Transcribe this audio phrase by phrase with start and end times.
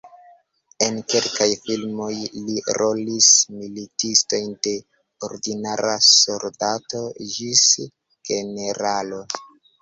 [0.83, 2.13] En kelkaj filmoj
[2.45, 4.73] li rolis militistojn de
[5.29, 7.03] ordinara soldato
[7.37, 7.63] ĝis
[8.33, 9.23] generalo.